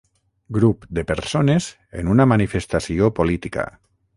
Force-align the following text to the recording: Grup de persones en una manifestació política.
Grup 0.55 0.87
de 0.99 1.03
persones 1.11 1.67
en 2.01 2.11
una 2.15 2.27
manifestació 2.33 3.11
política. 3.21 3.69